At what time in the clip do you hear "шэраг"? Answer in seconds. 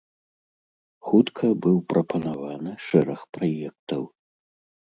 2.87-3.21